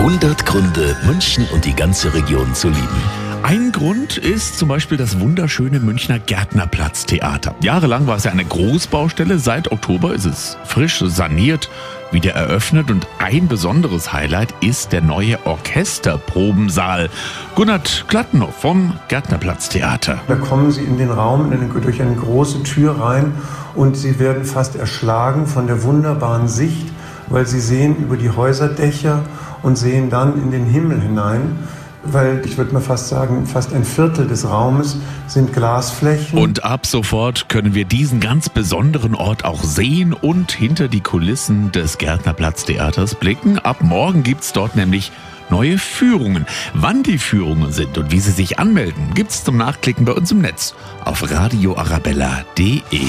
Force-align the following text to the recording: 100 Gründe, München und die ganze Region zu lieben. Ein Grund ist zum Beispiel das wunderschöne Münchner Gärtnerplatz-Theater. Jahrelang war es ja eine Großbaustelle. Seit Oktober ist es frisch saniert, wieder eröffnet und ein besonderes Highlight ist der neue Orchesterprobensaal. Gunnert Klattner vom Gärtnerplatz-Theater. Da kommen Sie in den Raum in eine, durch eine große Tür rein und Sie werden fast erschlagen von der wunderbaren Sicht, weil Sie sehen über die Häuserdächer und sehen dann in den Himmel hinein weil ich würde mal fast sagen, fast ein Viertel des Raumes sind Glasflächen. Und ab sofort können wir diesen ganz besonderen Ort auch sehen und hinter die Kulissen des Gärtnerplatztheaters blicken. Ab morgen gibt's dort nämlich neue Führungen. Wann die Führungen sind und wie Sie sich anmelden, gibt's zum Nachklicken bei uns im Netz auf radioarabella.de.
100 0.00 0.46
Gründe, 0.46 0.96
München 1.04 1.46
und 1.52 1.66
die 1.66 1.76
ganze 1.76 2.14
Region 2.14 2.54
zu 2.54 2.68
lieben. 2.68 3.02
Ein 3.42 3.70
Grund 3.70 4.16
ist 4.16 4.58
zum 4.58 4.66
Beispiel 4.66 4.96
das 4.96 5.20
wunderschöne 5.20 5.78
Münchner 5.78 6.18
Gärtnerplatz-Theater. 6.18 7.54
Jahrelang 7.60 8.06
war 8.06 8.16
es 8.16 8.24
ja 8.24 8.30
eine 8.30 8.46
Großbaustelle. 8.46 9.38
Seit 9.38 9.70
Oktober 9.70 10.14
ist 10.14 10.24
es 10.24 10.56
frisch 10.64 11.04
saniert, 11.04 11.68
wieder 12.12 12.32
eröffnet 12.32 12.90
und 12.90 13.06
ein 13.18 13.46
besonderes 13.46 14.10
Highlight 14.10 14.54
ist 14.62 14.92
der 14.92 15.02
neue 15.02 15.38
Orchesterprobensaal. 15.44 17.10
Gunnert 17.54 18.06
Klattner 18.08 18.48
vom 18.48 18.94
Gärtnerplatz-Theater. 19.08 20.22
Da 20.28 20.36
kommen 20.36 20.70
Sie 20.70 20.82
in 20.82 20.96
den 20.96 21.10
Raum 21.10 21.52
in 21.52 21.60
eine, 21.60 21.68
durch 21.78 22.00
eine 22.00 22.14
große 22.14 22.62
Tür 22.62 22.98
rein 22.98 23.34
und 23.74 23.98
Sie 23.98 24.18
werden 24.18 24.46
fast 24.46 24.76
erschlagen 24.76 25.46
von 25.46 25.66
der 25.66 25.82
wunderbaren 25.82 26.48
Sicht, 26.48 26.86
weil 27.28 27.46
Sie 27.46 27.60
sehen 27.60 27.96
über 27.96 28.16
die 28.16 28.30
Häuserdächer 28.30 29.24
und 29.62 29.76
sehen 29.76 30.10
dann 30.10 30.40
in 30.42 30.50
den 30.50 30.64
Himmel 30.66 31.00
hinein 31.00 31.58
weil 32.02 32.42
ich 32.44 32.56
würde 32.56 32.72
mal 32.72 32.80
fast 32.80 33.08
sagen, 33.08 33.46
fast 33.46 33.74
ein 33.74 33.84
Viertel 33.84 34.26
des 34.26 34.48
Raumes 34.48 34.96
sind 35.26 35.52
Glasflächen. 35.52 36.38
Und 36.38 36.64
ab 36.64 36.86
sofort 36.86 37.48
können 37.48 37.74
wir 37.74 37.84
diesen 37.84 38.20
ganz 38.20 38.48
besonderen 38.48 39.14
Ort 39.14 39.44
auch 39.44 39.62
sehen 39.62 40.12
und 40.12 40.52
hinter 40.52 40.88
die 40.88 41.00
Kulissen 41.00 41.72
des 41.72 41.98
Gärtnerplatztheaters 41.98 43.16
blicken. 43.16 43.58
Ab 43.58 43.82
morgen 43.82 44.22
gibt's 44.22 44.52
dort 44.52 44.76
nämlich 44.76 45.12
neue 45.50 45.78
Führungen. 45.78 46.46
Wann 46.74 47.02
die 47.02 47.18
Führungen 47.18 47.72
sind 47.72 47.98
und 47.98 48.12
wie 48.12 48.20
Sie 48.20 48.32
sich 48.32 48.58
anmelden, 48.58 49.14
gibt's 49.14 49.44
zum 49.44 49.56
Nachklicken 49.56 50.04
bei 50.04 50.12
uns 50.12 50.30
im 50.30 50.40
Netz 50.40 50.74
auf 51.04 51.28
radioarabella.de. 51.30 53.08